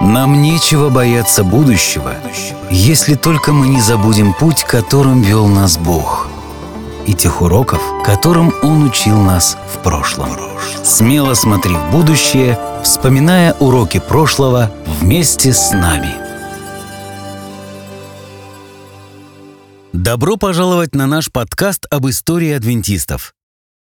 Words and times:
Нам 0.00 0.42
нечего 0.42 0.90
бояться 0.90 1.42
будущего, 1.42 2.14
если 2.70 3.14
только 3.14 3.52
мы 3.52 3.68
не 3.68 3.80
забудем 3.80 4.34
путь, 4.34 4.62
которым 4.62 5.22
вел 5.22 5.46
нас 5.46 5.78
Бог, 5.78 6.28
и 7.06 7.14
тех 7.14 7.40
уроков, 7.40 7.80
которым 8.04 8.52
Он 8.62 8.84
учил 8.84 9.16
нас 9.16 9.56
в 9.74 9.78
прошлом. 9.82 10.28
Смело 10.84 11.32
смотри 11.32 11.74
в 11.74 11.90
будущее, 11.90 12.58
вспоминая 12.84 13.54
уроки 13.54 13.98
прошлого 13.98 14.70
вместе 15.00 15.54
с 15.54 15.72
нами. 15.72 16.14
Добро 19.94 20.36
пожаловать 20.36 20.94
на 20.94 21.06
наш 21.06 21.32
подкаст 21.32 21.86
об 21.90 22.06
истории 22.06 22.52
адвентистов. 22.52 23.32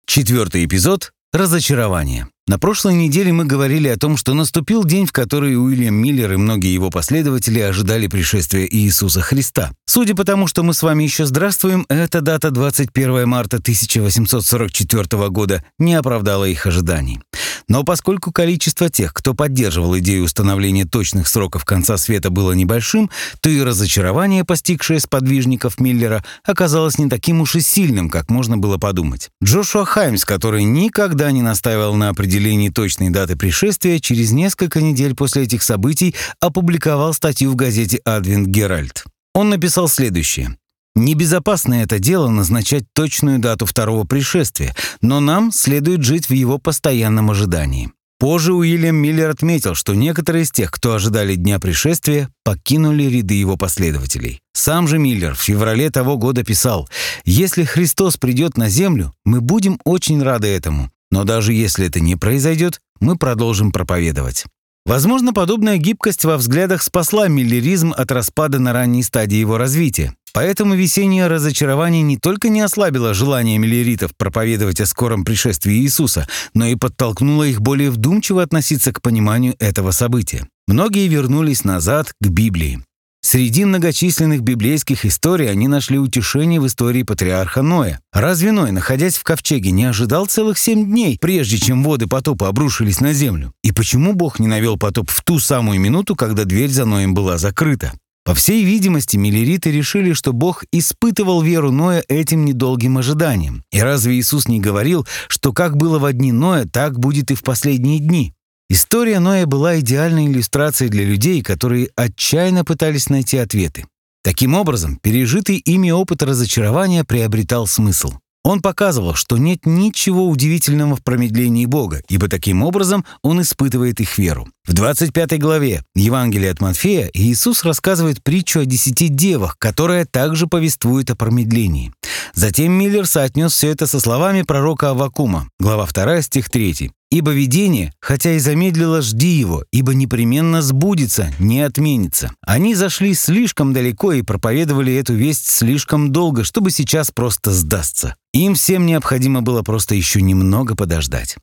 Четвертый 0.07 0.63
эпизод 0.63 1.11
«Разочарование». 1.33 2.29
На 2.47 2.59
прошлой 2.59 2.93
неделе 2.93 3.33
мы 3.33 3.45
говорили 3.45 3.87
о 3.87 3.97
том, 3.97 4.17
что 4.17 4.35
наступил 4.35 4.83
день, 4.83 5.07
в 5.07 5.11
который 5.11 5.57
Уильям 5.57 5.95
Миллер 5.95 6.33
и 6.33 6.35
многие 6.35 6.71
его 6.71 6.91
последователи 6.91 7.59
ожидали 7.59 8.05
пришествия 8.05 8.67
Иисуса 8.69 9.21
Христа. 9.21 9.71
Судя 9.87 10.13
по 10.13 10.23
тому, 10.23 10.45
что 10.45 10.61
мы 10.61 10.75
с 10.75 10.83
вами 10.83 11.03
еще 11.03 11.25
здравствуем, 11.25 11.87
эта 11.89 12.21
дата 12.21 12.51
21 12.51 13.27
марта 13.27 13.57
1844 13.57 15.29
года 15.29 15.63
не 15.79 15.95
оправдала 15.95 16.45
их 16.45 16.67
ожиданий. 16.67 17.19
Но 17.67 17.83
поскольку 17.83 18.31
количество 18.31 18.89
тех, 18.89 19.13
кто 19.13 19.33
поддерживал 19.33 19.97
идею 19.97 20.25
установления 20.25 20.85
точных 20.85 21.27
сроков 21.27 21.65
конца 21.65 21.97
света 21.97 22.29
было 22.29 22.51
небольшим, 22.51 23.09
то 23.41 23.49
и 23.49 23.61
разочарование, 23.61 24.43
постигшее 24.43 24.99
сподвижников 24.99 25.79
Миллера, 25.79 26.23
оказалось 26.43 26.99
не 26.99 27.09
таким 27.09 27.41
уж 27.41 27.55
и 27.55 27.61
сильным, 27.61 28.09
как 28.09 28.29
можно 28.29 28.57
было 28.57 28.77
подумать. 28.77 29.29
Джошуа 29.43 29.85
Хаймс, 29.85 30.25
который 30.25 30.63
никогда 30.63 31.31
не 31.31 31.41
настаивал 31.41 31.95
на 31.95 32.09
определении 32.35 32.67
точной 32.67 33.11
даты 33.11 33.37
пришествия, 33.37 33.97
через 33.99 34.31
несколько 34.31 34.81
недель 34.81 35.15
после 35.15 35.43
этих 35.43 35.63
событий 35.63 36.13
опубликовал 36.41 37.13
статью 37.13 37.51
в 37.51 37.55
газете 37.55 38.01
«Адвент 38.03 38.49
Геральт». 38.49 39.05
Он 39.33 39.49
написал 39.49 39.87
следующее. 39.87 40.57
Небезопасно 40.95 41.75
это 41.75 41.97
дело 41.97 42.27
назначать 42.27 42.83
точную 42.93 43.39
дату 43.39 43.65
второго 43.65 44.03
пришествия, 44.03 44.75
но 45.01 45.21
нам 45.21 45.53
следует 45.53 46.03
жить 46.03 46.27
в 46.27 46.33
его 46.33 46.57
постоянном 46.57 47.31
ожидании. 47.31 47.91
Позже 48.19 48.53
Уильям 48.53 48.97
Миллер 48.97 49.29
отметил, 49.29 49.73
что 49.73 49.93
некоторые 49.93 50.43
из 50.43 50.51
тех, 50.51 50.71
кто 50.71 50.93
ожидали 50.93 51.35
дня 51.35 51.59
пришествия, 51.59 52.29
покинули 52.43 53.03
ряды 53.03 53.35
его 53.35 53.55
последователей. 53.55 54.41
Сам 54.53 54.89
же 54.89 54.97
Миллер 54.97 55.35
в 55.35 55.41
феврале 55.41 55.89
того 55.89 56.17
года 56.17 56.43
писал, 56.43 56.89
«Если 57.23 57.63
Христос 57.63 58.17
придет 58.17 58.57
на 58.57 58.67
землю, 58.67 59.13
мы 59.23 59.39
будем 59.39 59.79
очень 59.85 60.21
рады 60.21 60.47
этому, 60.47 60.91
но 61.11 61.23
даже 61.23 61.53
если 61.53 61.87
это 61.87 61.99
не 61.99 62.15
произойдет, 62.15 62.79
мы 62.99 63.17
продолжим 63.17 63.71
проповедовать». 63.71 64.45
Возможно, 64.85 65.33
подобная 65.33 65.77
гибкость 65.77 66.25
во 66.25 66.37
взглядах 66.37 66.83
спасла 66.83 67.27
миллеризм 67.27 67.91
от 67.97 68.11
распада 68.11 68.59
на 68.59 68.71
ранней 68.71 69.01
стадии 69.01 69.37
его 69.37 69.57
развития. 69.57 70.13
Поэтому 70.31 70.75
весеннее 70.75 71.27
разочарование 71.27 72.03
не 72.03 72.17
только 72.17 72.49
не 72.49 72.61
ослабило 72.61 73.13
желание 73.13 73.57
миллеритов 73.57 74.11
проповедовать 74.15 74.81
о 74.81 74.85
скором 74.85 75.23
пришествии 75.23 75.75
Иисуса, 75.75 76.27
но 76.53 76.67
и 76.67 76.75
подтолкнуло 76.75 77.43
их 77.43 77.61
более 77.61 77.89
вдумчиво 77.89 78.43
относиться 78.43 78.91
к 78.91 79.01
пониманию 79.01 79.55
этого 79.59 79.91
события. 79.91 80.47
Многие 80.67 81.07
вернулись 81.07 81.63
назад 81.63 82.13
к 82.21 82.27
Библии. 82.27 82.83
Среди 83.27 83.65
многочисленных 83.65 84.41
библейских 84.41 85.03
историй 85.03 85.49
они 85.49 85.67
нашли 85.67 85.97
утешение 85.97 86.61
в 86.61 86.67
истории 86.67 87.01
патриарха 87.01 87.63
Ноя. 87.63 87.99
Разве 88.13 88.51
Ной, 88.51 88.71
находясь 88.71 89.17
в 89.17 89.23
ковчеге, 89.23 89.71
не 89.71 89.85
ожидал 89.85 90.27
целых 90.27 90.59
семь 90.59 90.85
дней, 90.85 91.17
прежде 91.19 91.57
чем 91.57 91.83
воды 91.83 92.05
потопа 92.05 92.49
обрушились 92.49 93.01
на 93.01 93.13
землю? 93.13 93.51
И 93.63 93.71
почему 93.71 94.13
Бог 94.13 94.37
не 94.37 94.45
навел 94.45 94.77
потоп 94.77 95.09
в 95.09 95.23
ту 95.23 95.39
самую 95.39 95.79
минуту, 95.79 96.15
когда 96.15 96.43
дверь 96.43 96.69
за 96.69 96.85
Ноем 96.85 97.15
была 97.15 97.39
закрыта? 97.39 97.93
По 98.25 98.35
всей 98.35 98.63
видимости, 98.63 99.17
миллериты 99.17 99.71
решили, 99.71 100.13
что 100.13 100.31
Бог 100.31 100.63
испытывал 100.71 101.41
веру 101.41 101.71
Ноя 101.71 102.03
этим 102.07 102.45
недолгим 102.45 102.99
ожиданием. 102.99 103.63
И 103.71 103.79
разве 103.79 104.19
Иисус 104.19 104.47
не 104.47 104.59
говорил, 104.59 105.07
что 105.29 105.51
как 105.51 105.77
было 105.77 105.97
в 105.97 106.13
дни 106.13 106.31
Ноя, 106.31 106.65
так 106.65 106.99
будет 106.99 107.31
и 107.31 107.33
в 107.33 107.41
последние 107.41 107.97
дни? 107.97 108.34
История 108.67 109.19
Ноя 109.19 109.45
была 109.45 109.79
идеальной 109.79 110.25
иллюстрацией 110.25 110.89
для 110.89 111.05
людей, 111.05 111.43
которые 111.43 111.89
отчаянно 111.95 112.65
пытались 112.65 113.09
найти 113.09 113.37
ответы. 113.37 113.85
Таким 114.23 114.55
образом, 114.55 114.97
пережитый 115.03 115.57
ими 115.57 115.91
опыт 115.91 116.23
разочарования 116.23 117.03
приобретал 117.03 117.67
смысл. 117.67 118.13
Он 118.43 118.61
показывал, 118.61 119.13
что 119.13 119.37
нет 119.37 119.65
ничего 119.65 120.27
удивительного 120.27 120.95
в 120.95 121.03
промедлении 121.03 121.67
Бога, 121.67 122.01
ибо 122.09 122.27
таким 122.27 122.63
образом 122.63 123.05
он 123.21 123.41
испытывает 123.41 123.99
их 123.99 124.17
веру. 124.17 124.47
В 124.67 124.73
25 124.73 125.39
главе 125.39 125.83
Евангелия 125.95 126.51
от 126.51 126.61
Матфея 126.61 127.09
Иисус 127.13 127.63
рассказывает 127.63 128.23
притчу 128.23 128.61
о 128.61 128.65
десяти 128.65 129.09
девах, 129.09 129.57
которая 129.59 130.05
также 130.05 130.47
повествует 130.47 131.11
о 131.11 131.15
промедлении. 131.15 131.91
Затем 132.33 132.71
Миллер 132.71 133.05
соотнес 133.05 133.51
все 133.51 133.69
это 133.69 133.87
со 133.87 133.99
словами 133.99 134.41
пророка 134.41 134.89
Авакума, 134.89 135.49
глава 135.59 135.87
2, 135.87 136.21
стих 136.21 136.49
3. 136.49 136.91
Ибо 137.11 137.31
видение, 137.31 137.93
хотя 137.99 138.33
и 138.33 138.39
замедлило, 138.39 139.01
жди 139.01 139.37
его, 139.39 139.63
ибо 139.71 139.93
непременно 139.93 140.61
сбудется, 140.61 141.31
не 141.39 141.61
отменится. 141.61 142.31
Они 142.41 142.75
зашли 142.75 143.13
слишком 143.13 143.73
далеко 143.73 144.13
и 144.13 144.21
проповедовали 144.21 144.93
эту 144.95 145.13
весть 145.13 145.47
слишком 145.47 146.11
долго, 146.11 146.43
чтобы 146.43 146.71
сейчас 146.71 147.11
просто 147.11 147.51
сдастся. 147.51 148.15
Им 148.33 148.55
всем 148.55 148.85
необходимо 148.85 149.41
было 149.41 149.61
просто 149.61 149.95
еще 149.95 150.21
немного 150.21 150.75
подождать. 150.75 151.37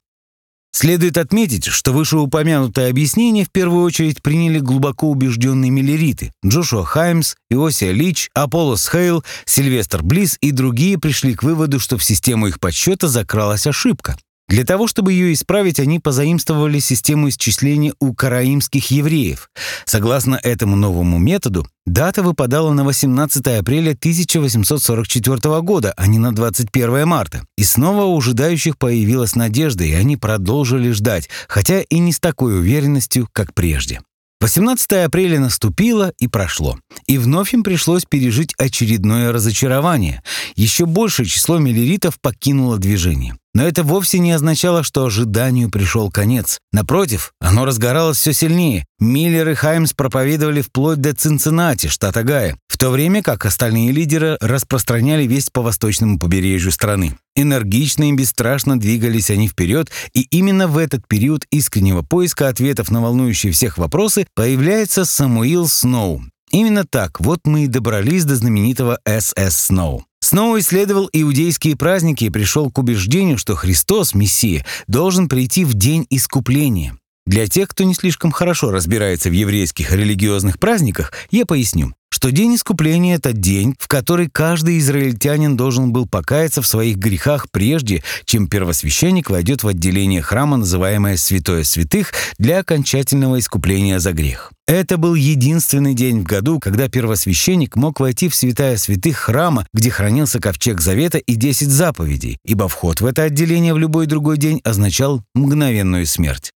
Следует 0.75 1.19
отметить, 1.19 1.67
что 1.67 1.93
вышеупомянутое 1.93 2.89
объяснение 2.89 3.45
в 3.45 3.51
первую 3.51 3.85
очередь 3.85 4.23
приняли 4.23 4.59
глубоко 4.59 5.11
убежденные 5.11 5.71
миллериты. 5.71 6.33
Джошуа 6.45 6.85
Хаймс, 6.85 7.35
Иосия 7.51 7.93
Лич, 7.93 8.31
Аполлос 8.35 8.89
Хейл, 8.89 9.23
Сильвестр 9.45 10.03
Близ 10.03 10.39
и 10.41 10.51
другие 10.51 10.99
пришли 10.99 11.35
к 11.35 11.43
выводу, 11.43 11.79
что 11.79 11.99
в 11.99 12.05
систему 12.05 12.47
их 12.47 12.59
подсчета 12.59 13.07
закралась 13.07 13.67
ошибка. 13.67 14.17
Для 14.53 14.67
того, 14.67 14.87
чтобы 14.87 15.15
ее 15.15 15.33
исправить, 15.33 15.81
они 15.81 15.99
позаимствовали 15.99 16.79
систему 16.79 17.31
исчисления 17.31 17.95
у 18.01 18.13
караимских 18.13 18.91
евреев. 18.91 19.49
Согласно 19.87 20.39
этому 20.43 20.77
новому 20.77 21.19
методу, 21.19 21.67
дата 21.87 22.23
выпадала 22.23 22.75
на 22.75 22.85
18 22.85 23.47
апреля 23.47 23.93
1844 23.93 25.63
года, 25.63 25.95
а 25.97 26.07
не 26.07 26.19
на 26.19 26.35
21 26.35 27.09
марта. 27.09 27.47
И 27.57 27.65
снова 27.65 28.05
у 28.05 28.19
ожидающих 28.19 28.77
появилась 28.77 29.37
надежда, 29.37 29.85
и 29.85 29.95
они 29.95 30.19
продолжили 30.19 30.91
ждать, 30.91 31.31
хотя 31.49 31.81
и 31.81 31.99
не 31.99 32.13
с 32.13 32.21
такой 32.21 32.59
уверенностью, 32.59 33.31
как 33.33 33.55
прежде. 33.55 34.03
18 34.43 34.93
апреля 35.07 35.41
наступило 35.41 36.13
и 36.19 36.29
прошло, 36.29 36.77
и 37.07 37.17
вновь 37.17 37.55
им 37.55 37.63
пришлось 37.63 38.05
пережить 38.05 38.53
очередное 38.59 39.33
разочарование. 39.33 40.23
Еще 40.57 40.85
большее 40.85 41.25
число 41.25 41.57
миллеритов 41.57 42.21
покинуло 42.21 42.77
движение. 42.77 43.35
Но 43.55 43.67
это 43.67 43.83
вовсе 43.83 44.19
не 44.19 44.33
означало, 44.33 44.83
что 44.83 45.05
ожиданию 45.05 45.71
пришел 45.71 46.11
конец. 46.11 46.59
Напротив, 46.73 47.33
оно 47.39 47.67
разгоралось 47.67 48.17
все 48.17 48.33
сильнее. 48.33 48.87
Миллер 48.99 49.51
и 49.51 49.55
Хаймс 49.55 49.93
проповедовали 49.93 50.63
вплоть 50.63 51.01
до 51.01 51.15
Цинциннати, 51.15 51.89
штат 51.89 52.17
Огайо, 52.17 52.57
в 52.67 52.79
то 52.79 52.91
время 52.91 53.23
как 53.23 53.45
остальные 53.45 53.93
лидеры 53.93 54.39
распространяли 54.41 55.25
весть 55.25 55.53
по 55.53 55.61
восточному 55.61 56.19
побережью 56.19 56.73
страны. 56.73 57.19
Энергично 57.37 58.09
и 58.09 58.13
бесстрашно 58.13 58.79
двигались 58.79 59.29
они 59.29 59.49
вперед, 59.49 59.91
и 60.15 60.23
именно 60.23 60.67
в 60.67 60.79
этот 60.79 61.07
период 61.07 61.45
искреннего 61.51 62.03
поиска 62.03 62.49
ответов 62.49 62.91
на 62.91 63.03
волнующие 63.03 63.53
всех 63.53 63.77
вопросы 63.77 64.27
появляется 64.35 65.05
Самуил 65.05 65.69
Сноу. 65.69 66.23
Именно 66.51 66.85
так 66.85 67.21
вот 67.21 67.41
мы 67.45 67.65
и 67.65 67.67
добрались 67.67 68.25
до 68.25 68.37
знаменитого 68.37 68.99
СС 69.07 69.57
Сноу. 69.57 70.05
Снова 70.23 70.61
исследовал 70.61 71.11
иудейские 71.13 71.77
праздники 71.77 72.25
и 72.25 72.31
пришел 72.31 72.71
к 72.71 72.79
убеждению, 72.79 73.39
что 73.39 73.57
Христос, 73.57 74.15
Мессия, 74.15 74.65
должен 74.87 75.29
прийти 75.29 75.65
в 75.65 75.75
день 75.75 76.07
искупления. 76.11 76.97
Для 77.27 77.49
тех, 77.49 77.69
кто 77.69 77.83
не 77.83 77.95
слишком 77.95 78.31
хорошо 78.31 78.71
разбирается 78.71 79.31
в 79.31 79.33
еврейских 79.33 79.93
религиозных 79.93 80.61
праздниках, 80.61 81.13
я 81.33 81.45
поясню 81.45 81.93
что 82.13 82.31
день 82.31 82.57
искупления— 82.57 83.15
это 83.17 83.33
день, 83.33 83.75
в 83.79 83.89
который 83.89 84.29
каждый 84.29 84.79
израильтянин 84.79 85.57
должен 85.57 85.93
был 85.93 86.07
покаяться 86.07 86.61
в 86.61 86.67
своих 86.67 86.99
грехах 86.99 87.47
прежде, 87.51 88.03
чем 88.27 88.49
первосвященник 88.49 89.31
войдет 89.31 89.63
в 89.63 89.69
отделение 89.69 90.21
храма, 90.21 90.59
называемое 90.59 91.17
«Святое 91.17 91.65
святых», 91.65 92.13
для 92.39 92.59
окончательного 92.59 93.39
искупления 93.39 93.99
за 93.99 94.13
грех. 94.13 94.53
Это 94.67 94.99
был 94.99 95.15
единственный 95.15 95.95
день 95.95 96.21
в 96.21 96.25
году, 96.25 96.61
когда 96.61 96.89
первосвященник 96.89 97.77
мог 97.77 97.99
войти 97.99 98.29
в 98.29 98.35
святая 98.35 98.77
святых 98.77 99.17
храма, 99.17 99.67
где 99.73 99.91
хранился 99.91 100.39
ковчег 100.39 100.83
завета 100.83 101.19
и 101.19 101.35
десять 101.35 101.71
заповедей, 101.71 102.39
ибо 102.45 102.69
вход 102.69 103.01
в 103.01 103.07
это 103.07 103.23
отделение 103.23 103.73
в 103.73 103.79
любой 103.79 104.07
другой 104.07 104.37
день 104.37 104.61
означал 104.65 105.23
мгновенную 105.35 106.07
смерть. 106.07 106.53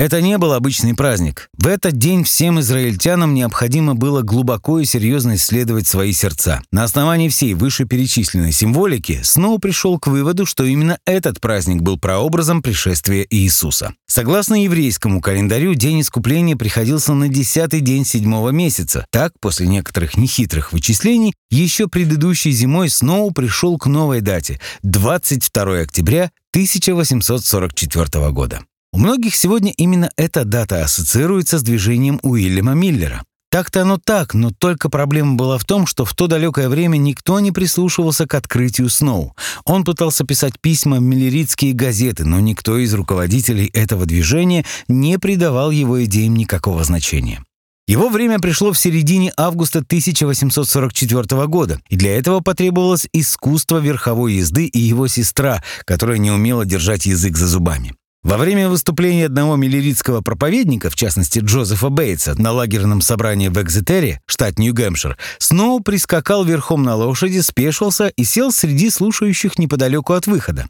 Это 0.00 0.22
не 0.22 0.38
был 0.38 0.54
обычный 0.54 0.94
праздник. 0.94 1.50
В 1.58 1.66
этот 1.66 1.98
день 1.98 2.24
всем 2.24 2.58
израильтянам 2.60 3.34
необходимо 3.34 3.94
было 3.94 4.22
глубоко 4.22 4.80
и 4.80 4.86
серьезно 4.86 5.34
исследовать 5.34 5.86
свои 5.86 6.14
сердца. 6.14 6.62
На 6.72 6.84
основании 6.84 7.28
всей 7.28 7.52
вышеперечисленной 7.52 8.52
символики 8.52 9.20
Сноу 9.22 9.58
пришел 9.58 9.98
к 9.98 10.06
выводу, 10.06 10.46
что 10.46 10.64
именно 10.64 10.98
этот 11.04 11.38
праздник 11.38 11.82
был 11.82 11.98
прообразом 11.98 12.62
пришествия 12.62 13.26
Иисуса. 13.28 13.92
Согласно 14.06 14.64
еврейскому 14.64 15.20
календарю, 15.20 15.74
день 15.74 16.00
искупления 16.00 16.56
приходился 16.56 17.12
на 17.12 17.28
десятый 17.28 17.82
день 17.82 18.06
седьмого 18.06 18.48
месяца. 18.48 19.04
Так, 19.10 19.34
после 19.38 19.66
некоторых 19.66 20.16
нехитрых 20.16 20.72
вычислений, 20.72 21.34
еще 21.50 21.88
предыдущей 21.88 22.52
зимой 22.52 22.88
Сноу 22.88 23.32
пришел 23.32 23.76
к 23.76 23.84
новой 23.84 24.22
дате– 24.22 24.62
22 24.82 25.80
октября 25.80 26.30
1844 26.54 28.30
года. 28.30 28.62
У 28.92 28.98
многих 28.98 29.36
сегодня 29.36 29.72
именно 29.76 30.10
эта 30.16 30.44
дата 30.44 30.82
ассоциируется 30.84 31.58
с 31.58 31.62
движением 31.62 32.18
Уильяма 32.22 32.74
Миллера. 32.74 33.24
Так-то 33.50 33.82
оно 33.82 33.98
так, 33.98 34.34
но 34.34 34.50
только 34.50 34.88
проблема 34.88 35.34
была 35.34 35.58
в 35.58 35.64
том, 35.64 35.86
что 35.86 36.04
в 36.04 36.14
то 36.14 36.28
далекое 36.28 36.68
время 36.68 36.96
никто 36.98 37.40
не 37.40 37.50
прислушивался 37.50 38.26
к 38.26 38.34
открытию 38.34 38.88
Сноу. 38.88 39.34
Он 39.64 39.84
пытался 39.84 40.24
писать 40.24 40.54
письма 40.60 40.98
в 40.98 41.02
миллеритские 41.02 41.72
газеты, 41.72 42.24
но 42.24 42.38
никто 42.38 42.78
из 42.78 42.94
руководителей 42.94 43.68
этого 43.72 44.06
движения 44.06 44.64
не 44.86 45.18
придавал 45.18 45.72
его 45.72 46.04
идеям 46.04 46.36
никакого 46.36 46.84
значения. 46.84 47.44
Его 47.88 48.08
время 48.08 48.38
пришло 48.38 48.72
в 48.72 48.78
середине 48.78 49.32
августа 49.36 49.80
1844 49.80 51.46
года, 51.48 51.80
и 51.88 51.96
для 51.96 52.16
этого 52.16 52.38
потребовалось 52.38 53.08
искусство 53.12 53.78
верховой 53.78 54.34
езды 54.34 54.66
и 54.66 54.78
его 54.78 55.08
сестра, 55.08 55.60
которая 55.86 56.18
не 56.18 56.30
умела 56.30 56.64
держать 56.64 57.06
язык 57.06 57.36
за 57.36 57.48
зубами. 57.48 57.96
Во 58.22 58.36
время 58.36 58.68
выступления 58.68 59.26
одного 59.26 59.56
миллеритского 59.56 60.20
проповедника, 60.20 60.90
в 60.90 60.94
частности 60.94 61.38
Джозефа 61.38 61.88
Бейтса, 61.88 62.38
на 62.38 62.52
лагерном 62.52 63.00
собрании 63.00 63.48
в 63.48 63.60
Экзетере, 63.60 64.20
штат 64.26 64.58
Нью-Гэмпшир, 64.58 65.16
Сноу 65.38 65.80
прискакал 65.80 66.44
верхом 66.44 66.82
на 66.82 66.96
лошади, 66.96 67.40
спешился 67.40 68.08
и 68.08 68.24
сел 68.24 68.52
среди 68.52 68.90
слушающих 68.90 69.58
неподалеку 69.58 70.12
от 70.12 70.26
выхода. 70.26 70.66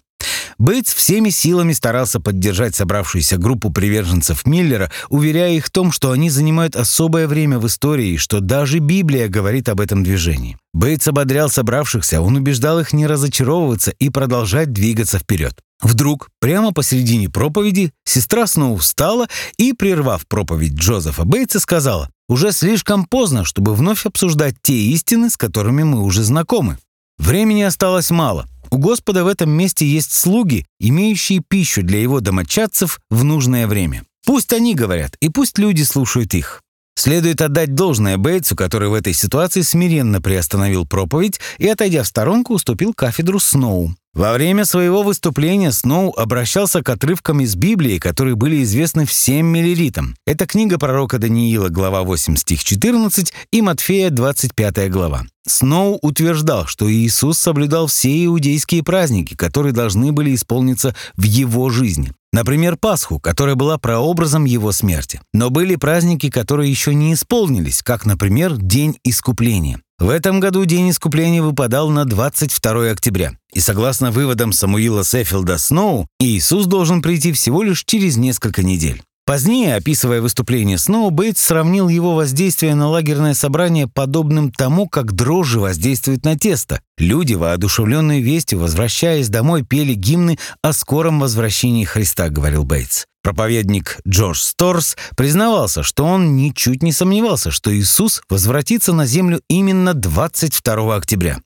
Бейтс 0.61 0.93
всеми 0.93 1.31
силами 1.31 1.73
старался 1.73 2.21
поддержать 2.21 2.75
собравшуюся 2.75 3.39
группу 3.39 3.71
приверженцев 3.71 4.45
Миллера, 4.45 4.93
уверяя 5.09 5.53
их 5.53 5.65
в 5.65 5.71
том, 5.71 5.91
что 5.91 6.11
они 6.11 6.29
занимают 6.29 6.77
особое 6.77 7.27
время 7.27 7.59
в 7.59 7.67
истории 7.67 8.11
и 8.11 8.17
что 8.19 8.41
даже 8.41 8.79
Библия 8.79 9.29
говорит 9.29 9.71
об 9.71 9.81
этом 9.81 10.05
движении. 10.05 10.59
Бейтс 10.75 11.09
ободрял 11.09 11.49
собравшихся, 11.49 12.21
он 12.21 12.37
убеждал 12.37 12.79
их 12.79 12.93
не 12.93 13.07
разочаровываться 13.07 13.93
и 13.93 14.11
продолжать 14.11 14.71
двигаться 14.71 15.19
вперед. 15.19 15.55
Вдруг, 15.81 16.29
прямо 16.41 16.75
посередине 16.75 17.31
проповеди, 17.31 17.95
сестра 18.05 18.47
снова 18.47 18.77
встала 18.77 19.29
и, 19.57 19.73
прервав 19.73 20.27
проповедь 20.27 20.75
Джозефа 20.75 21.25
Бейтса, 21.25 21.59
сказала, 21.59 22.11
«Уже 22.29 22.53
слишком 22.53 23.07
поздно, 23.07 23.47
чтобы 23.47 23.75
вновь 23.75 24.05
обсуждать 24.05 24.57
те 24.61 24.75
истины, 24.75 25.31
с 25.31 25.39
которыми 25.39 25.85
мы 25.85 26.03
уже 26.03 26.23
знакомы. 26.23 26.77
Времени 27.19 27.63
осталось 27.63 28.11
мало. 28.11 28.47
У 28.71 28.79
Господа 28.79 29.25
в 29.25 29.27
этом 29.27 29.51
месте 29.51 29.85
есть 29.85 30.13
слуги, 30.13 30.65
имеющие 30.79 31.43
пищу 31.47 31.83
для 31.83 32.01
его 32.01 32.21
домочадцев 32.21 33.01
в 33.11 33.25
нужное 33.25 33.67
время. 33.67 34.05
Пусть 34.25 34.53
они 34.53 34.75
говорят, 34.75 35.17
и 35.21 35.29
пусть 35.29 35.59
люди 35.59 35.83
слушают 35.83 36.35
их. 36.35 36.63
Следует 36.95 37.41
отдать 37.41 37.75
должное 37.75 38.19
Бейтсу, 38.19 38.55
который 38.55 38.89
в 38.89 38.95
этой 38.95 39.13
ситуации 39.13 39.63
смиренно 39.63 40.21
приостановил 40.21 40.87
проповедь 40.87 41.41
и, 41.59 41.67
отойдя 41.67 42.03
в 42.03 42.07
сторонку, 42.07 42.55
уступил 42.55 42.93
кафедру 42.95 43.41
Сноу. 43.41 43.95
Во 44.13 44.33
время 44.33 44.65
своего 44.65 45.05
выступления 45.05 45.71
Сноу 45.71 46.13
обращался 46.17 46.83
к 46.83 46.89
отрывкам 46.89 47.41
из 47.41 47.55
Библии, 47.55 47.99
которые 47.99 48.35
были 48.35 48.63
известны 48.65 49.07
всем 49.07 49.47
миллеритам. 49.47 50.17
Это 50.27 50.49
книга 50.49 50.79
пророка 50.79 51.19
Даниила, 51.19 51.69
глава 51.69 52.03
8, 52.03 52.35
стих 52.35 52.65
14, 52.65 53.33
и 53.53 53.63
Матфея, 53.63 54.11
25 54.11 54.91
глава. 54.91 55.23
Сноу 55.47 55.97
утверждал, 56.03 56.67
что 56.67 56.93
Иисус 56.93 57.39
соблюдал 57.39 57.87
все 57.87 58.25
иудейские 58.25 58.83
праздники, 58.83 59.37
которые 59.37 59.73
должны 59.73 60.11
были 60.11 60.35
исполниться 60.35 60.97
в 61.17 61.23
его 61.23 61.71
жизни. 61.71 62.13
Например, 62.33 62.77
Пасху, 62.77 63.19
которая 63.19 63.57
была 63.57 63.77
прообразом 63.77 64.45
его 64.45 64.71
смерти. 64.71 65.21
Но 65.33 65.51
были 65.51 65.75
праздники, 65.75 66.31
которые 66.31 66.71
еще 66.71 66.95
не 66.95 67.15
исполнились, 67.15 67.83
как, 67.83 68.07
например, 68.07 68.57
День 68.57 68.99
Искупления. 69.03 69.81
В 69.99 70.09
этом 70.09 70.41
году 70.41 70.65
День 70.65 70.91
Искупления 70.91 71.43
выпадал 71.43 71.91
на 71.91 72.05
22 72.05 72.91
октября. 72.91 73.33
И 73.53 73.61
согласно 73.61 74.13
выводам 74.13 74.53
Самуила 74.53 75.05
Сеффилда 75.05 75.59
Сноу, 75.59 76.07
Иисус 76.21 76.67
должен 76.67 77.03
прийти 77.03 77.33
всего 77.33 77.63
лишь 77.63 77.85
через 77.85 78.17
несколько 78.17 78.63
недель. 78.63 79.03
Позднее, 79.27 79.77
описывая 79.77 80.21
выступление 80.21 80.77
Сноу, 80.77 81.11
Бейтс 81.11 81.41
сравнил 81.41 81.89
его 81.89 82.15
воздействие 82.15 82.75
на 82.75 82.89
лагерное 82.89 83.35
собрание 83.35 83.87
подобным 83.87 84.51
тому, 84.51 84.89
как 84.89 85.13
дрожжи 85.13 85.61
воздействуют 85.61 86.25
на 86.25 86.37
тесто. 86.37 86.81
Люди, 86.99 87.35
воодушевленные 87.35 88.21
вестью, 88.21 88.59
возвращаясь 88.59 89.29
домой, 89.29 89.63
пели 89.63 89.95
гимны 89.95 90.39
о 90.63 90.73
скором 90.73 91.21
возвращении 91.21 91.85
Христа, 91.85 92.29
говорил 92.29 92.65
Бейтс. 92.65 93.05
Проповедник 93.23 93.99
Джордж 94.09 94.39
Сторс 94.39 94.97
признавался, 95.15 95.83
что 95.83 96.07
он 96.07 96.37
ничуть 96.37 96.83
не 96.83 96.93
сомневался, 96.93 97.51
что 97.51 97.75
Иисус 97.75 98.23
возвратится 98.31 98.95
на 98.95 99.05
землю 99.05 99.43
именно 99.49 99.93
22 99.93 100.97
октября. 100.97 101.39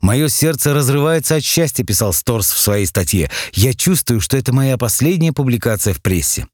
«Мое 0.00 0.28
сердце 0.28 0.72
разрывается 0.72 1.36
от 1.36 1.42
счастья»,— 1.42 1.84
писал 1.86 2.12
Сторс 2.12 2.52
в 2.52 2.60
своей 2.60 2.86
статье. 2.86 3.30
«Я 3.52 3.74
чувствую, 3.74 4.20
что 4.20 4.36
это 4.36 4.52
моя 4.52 4.78
последняя 4.78 5.32
публикация 5.32 5.94
в 5.94 6.00
прессе». 6.00 6.46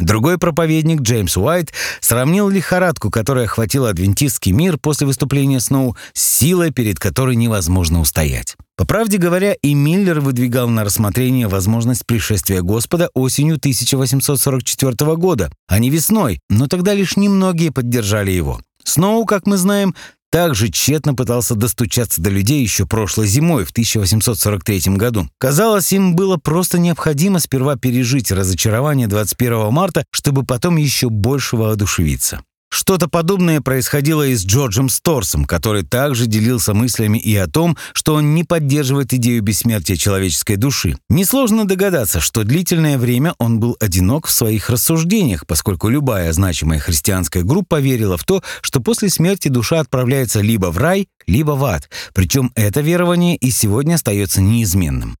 Другой 0.00 0.38
проповедник, 0.38 1.02
Джеймс 1.02 1.36
Уайт, 1.36 1.72
сравнил 2.00 2.48
лихорадку, 2.48 3.10
которая 3.10 3.44
охватила 3.44 3.90
адвентистский 3.90 4.52
мир 4.52 4.78
после 4.78 5.06
выступления 5.06 5.60
Сноу, 5.60 5.96
с 6.14 6.38
силой, 6.38 6.72
перед 6.72 6.98
которой 6.98 7.36
невозможно 7.36 8.00
устоять. 8.00 8.56
По 8.76 8.86
правде 8.86 9.18
говоря, 9.18 9.54
и 9.60 9.74
Миллер 9.74 10.20
выдвигал 10.20 10.68
на 10.70 10.84
рассмотрение 10.84 11.48
возможность 11.48 12.06
пришествия 12.06 12.62
Господа 12.62 13.10
осенью 13.12 13.56
1844 13.56 15.16
года, 15.16 15.52
а 15.68 15.78
не 15.78 15.90
весной, 15.90 16.40
но 16.48 16.66
тогда 16.66 16.94
лишь 16.94 17.18
немногие 17.18 17.70
поддержали 17.70 18.30
его. 18.30 18.60
Сноу, 18.82 19.26
как 19.26 19.46
мы 19.46 19.58
знаем, 19.58 19.94
также 20.30 20.70
тщетно 20.70 21.14
пытался 21.14 21.54
достучаться 21.54 22.20
до 22.20 22.30
людей 22.30 22.62
еще 22.62 22.86
прошлой 22.86 23.26
зимой, 23.26 23.64
в 23.64 23.70
1843 23.70 24.96
году. 24.96 25.28
Казалось, 25.38 25.92
им 25.92 26.14
было 26.14 26.36
просто 26.36 26.78
необходимо 26.78 27.40
сперва 27.40 27.76
пережить 27.76 28.30
разочарование 28.30 29.08
21 29.08 29.72
марта, 29.72 30.04
чтобы 30.10 30.44
потом 30.44 30.76
еще 30.76 31.08
больше 31.08 31.56
воодушевиться. 31.56 32.42
Что-то 32.80 33.08
подобное 33.08 33.60
происходило 33.60 34.26
и 34.26 34.34
с 34.34 34.42
Джорджем 34.42 34.88
Сторсом, 34.88 35.44
который 35.44 35.82
также 35.82 36.24
делился 36.24 36.72
мыслями 36.72 37.18
и 37.18 37.36
о 37.36 37.46
том, 37.46 37.76
что 37.92 38.14
он 38.14 38.34
не 38.34 38.42
поддерживает 38.42 39.12
идею 39.12 39.42
бессмертия 39.42 39.96
человеческой 39.96 40.56
души. 40.56 40.96
Несложно 41.10 41.66
догадаться, 41.66 42.20
что 42.20 42.42
длительное 42.42 42.96
время 42.96 43.34
он 43.36 43.60
был 43.60 43.76
одинок 43.80 44.28
в 44.28 44.30
своих 44.30 44.70
рассуждениях, 44.70 45.46
поскольку 45.46 45.90
любая 45.90 46.32
значимая 46.32 46.78
христианская 46.78 47.42
группа 47.42 47.80
верила 47.80 48.16
в 48.16 48.24
то, 48.24 48.42
что 48.62 48.80
после 48.80 49.10
смерти 49.10 49.48
душа 49.48 49.80
отправляется 49.80 50.40
либо 50.40 50.70
в 50.70 50.78
рай, 50.78 51.06
либо 51.26 51.50
в 51.50 51.64
ад. 51.66 51.90
Причем 52.14 52.50
это 52.54 52.80
верование 52.80 53.36
и 53.36 53.50
сегодня 53.50 53.96
остается 53.96 54.40
неизменным. 54.40 55.18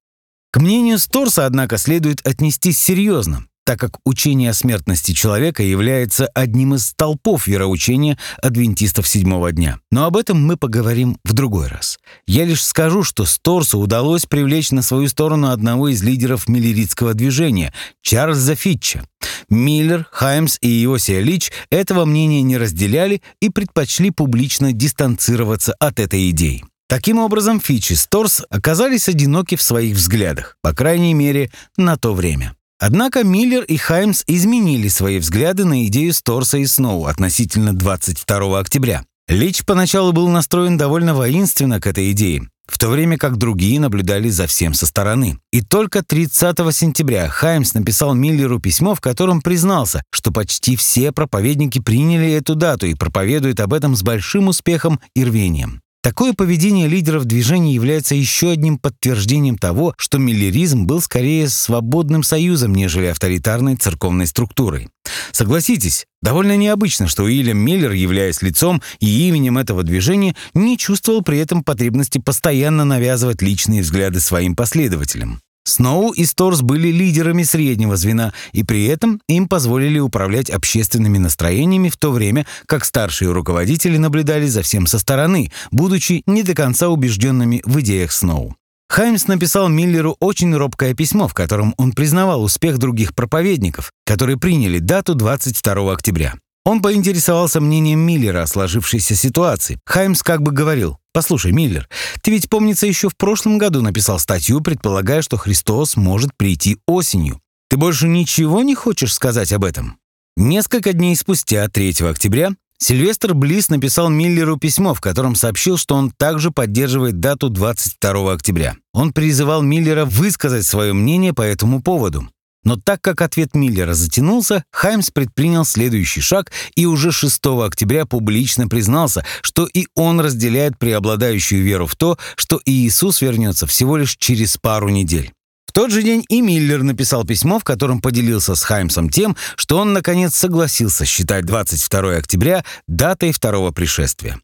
К 0.50 0.60
мнению 0.60 0.98
Сторса, 0.98 1.44
однако, 1.44 1.76
следует 1.76 2.26
отнестись 2.26 2.78
серьезно 2.78 3.44
так 3.70 3.78
как 3.78 4.00
учение 4.04 4.50
о 4.50 4.52
смертности 4.52 5.12
человека 5.12 5.62
является 5.62 6.26
одним 6.26 6.74
из 6.74 6.86
столпов 6.86 7.46
вероучения 7.46 8.18
адвентистов 8.42 9.06
седьмого 9.06 9.52
дня. 9.52 9.78
Но 9.92 10.06
об 10.06 10.16
этом 10.16 10.44
мы 10.44 10.56
поговорим 10.56 11.18
в 11.22 11.34
другой 11.34 11.68
раз. 11.68 12.00
Я 12.26 12.46
лишь 12.46 12.64
скажу, 12.64 13.04
что 13.04 13.24
Сторсу 13.24 13.78
удалось 13.78 14.26
привлечь 14.26 14.72
на 14.72 14.82
свою 14.82 15.06
сторону 15.06 15.50
одного 15.50 15.86
из 15.86 16.02
лидеров 16.02 16.48
миллеритского 16.48 17.14
движения, 17.14 17.72
Чарльза 18.02 18.56
Фитча. 18.56 19.04
Миллер, 19.48 20.04
Хаймс 20.10 20.58
и 20.60 20.82
Иосия 20.82 21.20
Лич 21.20 21.52
этого 21.70 22.04
мнения 22.04 22.42
не 22.42 22.58
разделяли 22.58 23.22
и 23.40 23.50
предпочли 23.50 24.10
публично 24.10 24.72
дистанцироваться 24.72 25.74
от 25.74 26.00
этой 26.00 26.28
идеи. 26.30 26.64
Таким 26.88 27.20
образом, 27.20 27.60
Фитч 27.60 27.92
и 27.92 27.94
Сторс 27.94 28.42
оказались 28.50 29.08
одиноки 29.08 29.54
в 29.54 29.62
своих 29.62 29.94
взглядах, 29.94 30.56
по 30.60 30.74
крайней 30.74 31.14
мере, 31.14 31.52
на 31.76 31.96
то 31.96 32.14
время. 32.14 32.56
Однако 32.80 33.24
Миллер 33.24 33.62
и 33.62 33.76
Хаймс 33.76 34.24
изменили 34.26 34.88
свои 34.88 35.18
взгляды 35.18 35.66
на 35.66 35.86
идею 35.86 36.14
Сторса 36.14 36.56
и 36.56 36.64
Сноу 36.64 37.04
относительно 37.04 37.74
22 37.74 38.58
октября. 38.58 39.04
Лич 39.28 39.64
поначалу 39.66 40.12
был 40.12 40.28
настроен 40.28 40.78
довольно 40.78 41.14
воинственно 41.14 41.78
к 41.78 41.86
этой 41.86 42.10
идее, 42.12 42.48
в 42.66 42.78
то 42.78 42.88
время 42.88 43.18
как 43.18 43.36
другие 43.36 43.78
наблюдали 43.78 44.30
за 44.30 44.46
всем 44.46 44.72
со 44.72 44.86
стороны. 44.86 45.38
И 45.52 45.60
только 45.60 46.02
30 46.02 46.56
сентября 46.74 47.28
Хаймс 47.28 47.74
написал 47.74 48.14
Миллеру 48.14 48.58
письмо, 48.60 48.94
в 48.94 49.00
котором 49.02 49.42
признался, 49.42 50.02
что 50.10 50.32
почти 50.32 50.74
все 50.74 51.12
проповедники 51.12 51.80
приняли 51.80 52.32
эту 52.32 52.54
дату 52.54 52.86
и 52.86 52.94
проповедуют 52.94 53.60
об 53.60 53.74
этом 53.74 53.94
с 53.94 54.02
большим 54.02 54.48
успехом 54.48 54.98
и 55.14 55.22
рвением. 55.22 55.82
Такое 56.02 56.32
поведение 56.32 56.88
лидеров 56.88 57.26
движения 57.26 57.74
является 57.74 58.14
еще 58.14 58.52
одним 58.52 58.78
подтверждением 58.78 59.58
того, 59.58 59.92
что 59.98 60.16
миллеризм 60.16 60.86
был 60.86 61.02
скорее 61.02 61.46
свободным 61.50 62.22
союзом, 62.22 62.74
нежели 62.74 63.06
авторитарной 63.06 63.76
церковной 63.76 64.26
структурой. 64.26 64.88
Согласитесь, 65.30 66.06
довольно 66.22 66.56
необычно, 66.56 67.06
что 67.06 67.24
Уильям 67.24 67.58
Миллер, 67.58 67.92
являясь 67.92 68.40
лицом 68.40 68.80
и 69.00 69.28
именем 69.28 69.58
этого 69.58 69.82
движения, 69.82 70.34
не 70.54 70.78
чувствовал 70.78 71.22
при 71.22 71.38
этом 71.38 71.62
потребности 71.62 72.18
постоянно 72.18 72.86
навязывать 72.86 73.42
личные 73.42 73.82
взгляды 73.82 74.20
своим 74.20 74.56
последователям. 74.56 75.42
Сноу 75.70 76.10
и 76.10 76.24
Сторс 76.24 76.62
были 76.62 76.88
лидерами 76.88 77.42
среднего 77.42 77.96
звена, 77.96 78.32
и 78.52 78.62
при 78.62 78.86
этом 78.86 79.20
им 79.28 79.48
позволили 79.48 79.98
управлять 79.98 80.50
общественными 80.50 81.18
настроениями 81.18 81.88
в 81.88 81.96
то 81.96 82.10
время, 82.10 82.46
как 82.66 82.84
старшие 82.84 83.32
руководители 83.32 83.96
наблюдали 83.96 84.46
за 84.46 84.62
всем 84.62 84.86
со 84.86 84.98
стороны, 84.98 85.50
будучи 85.70 86.22
не 86.26 86.42
до 86.42 86.54
конца 86.54 86.88
убежденными 86.88 87.62
в 87.64 87.80
идеях 87.80 88.12
Сноу. 88.12 88.56
Хаймс 88.90 89.28
написал 89.28 89.68
Миллеру 89.68 90.16
очень 90.18 90.52
робкое 90.54 90.94
письмо, 90.94 91.28
в 91.28 91.34
котором 91.34 91.74
он 91.78 91.92
признавал 91.92 92.42
успех 92.42 92.78
других 92.78 93.14
проповедников, 93.14 93.92
которые 94.04 94.36
приняли 94.36 94.80
дату 94.80 95.14
22 95.14 95.92
октября. 95.92 96.34
Он 96.64 96.82
поинтересовался 96.82 97.60
мнением 97.60 98.00
Миллера 98.00 98.42
о 98.42 98.46
сложившейся 98.46 99.14
ситуации. 99.14 99.78
Хаймс 99.86 100.22
как 100.22 100.42
бы 100.42 100.52
говорил, 100.52 100.98
«Послушай, 101.12 101.52
Миллер, 101.52 101.88
ты 102.22 102.30
ведь, 102.30 102.48
помнится, 102.48 102.86
еще 102.86 103.08
в 103.08 103.16
прошлом 103.16 103.58
году 103.58 103.82
написал 103.82 104.18
статью, 104.18 104.60
предполагая, 104.60 105.22
что 105.22 105.36
Христос 105.36 105.96
может 105.96 106.36
прийти 106.36 106.78
осенью. 106.86 107.40
Ты 107.68 107.76
больше 107.76 108.08
ничего 108.08 108.62
не 108.62 108.74
хочешь 108.74 109.14
сказать 109.14 109.52
об 109.52 109.64
этом?» 109.64 109.98
Несколько 110.36 110.92
дней 110.92 111.16
спустя, 111.16 111.68
3 111.68 111.96
октября, 112.08 112.50
Сильвестр 112.78 113.34
Близ 113.34 113.68
написал 113.68 114.08
Миллеру 114.08 114.56
письмо, 114.56 114.94
в 114.94 115.02
котором 115.02 115.34
сообщил, 115.34 115.76
что 115.76 115.96
он 115.96 116.10
также 116.10 116.50
поддерживает 116.50 117.20
дату 117.20 117.50
22 117.50 118.32
октября. 118.32 118.74
Он 118.94 119.12
призывал 119.12 119.60
Миллера 119.60 120.06
высказать 120.06 120.66
свое 120.66 120.94
мнение 120.94 121.34
по 121.34 121.42
этому 121.42 121.82
поводу. 121.82 122.28
Но 122.64 122.76
так 122.76 123.00
как 123.00 123.22
ответ 123.22 123.54
Миллера 123.54 123.94
затянулся, 123.94 124.64
Хаймс 124.70 125.10
предпринял 125.10 125.64
следующий 125.64 126.20
шаг 126.20 126.52
и 126.74 126.86
уже 126.86 127.10
6 127.10 127.40
октября 127.64 128.04
публично 128.04 128.68
признался, 128.68 129.24
что 129.42 129.66
и 129.66 129.86
он 129.94 130.20
разделяет 130.20 130.78
преобладающую 130.78 131.62
веру 131.62 131.86
в 131.86 131.96
то, 131.96 132.18
что 132.36 132.60
Иисус 132.66 133.22
вернется 133.22 133.66
всего 133.66 133.96
лишь 133.96 134.16
через 134.16 134.56
пару 134.58 134.88
недель. 134.88 135.32
В 135.66 135.72
тот 135.72 135.92
же 135.92 136.02
день 136.02 136.24
и 136.28 136.40
Миллер 136.40 136.82
написал 136.82 137.24
письмо, 137.24 137.60
в 137.60 137.64
котором 137.64 138.00
поделился 138.00 138.56
с 138.56 138.62
Хаймсом 138.62 139.08
тем, 139.08 139.36
что 139.54 139.78
он, 139.78 139.92
наконец, 139.92 140.34
согласился 140.34 141.04
считать 141.04 141.46
22 141.46 142.16
октября 142.16 142.64
датой 142.88 143.30
второго 143.30 143.70
пришествия. 143.70 144.40